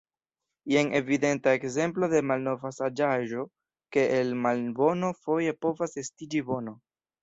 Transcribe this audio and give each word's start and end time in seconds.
Jen 0.73 0.87
evidenta 0.99 1.53
ekzemplo 1.57 2.09
de 2.15 2.23
malnova 2.31 2.73
saĝaĵo, 2.79 3.47
ke 3.97 4.09
el 4.19 4.35
malbono 4.49 5.15
foje 5.23 5.59
povas 5.65 5.99
estiĝi 6.09 6.49
bono. 6.53 6.81